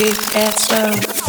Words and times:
It 0.00 0.58
slow. 0.58 1.23